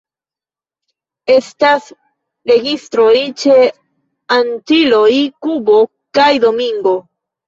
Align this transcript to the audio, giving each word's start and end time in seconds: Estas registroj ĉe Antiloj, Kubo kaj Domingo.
Estas 1.33 1.89
registroj 2.51 3.11
ĉe 3.41 3.57
Antiloj, 4.37 5.11
Kubo 5.49 5.77
kaj 6.21 6.31
Domingo. 6.47 6.95